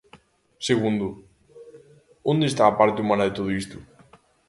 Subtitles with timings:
[0.67, 1.05] Segundo,
[2.31, 3.77] ¿onde está a parte humana de todo isto?